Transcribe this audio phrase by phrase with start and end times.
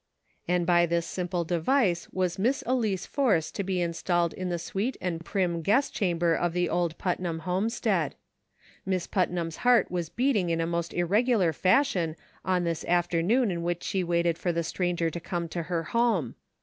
[0.47, 4.97] And by this simple device was Miss Elice Force to be installed in the sweet
[4.99, 8.15] and prim guest cham ber of the old Putnam homestead.
[8.83, 13.83] Miss Putnam's heart was beating in a most irregular fashion on this afternoon in which
[13.83, 16.33] she waited for the stran ger to come into her home.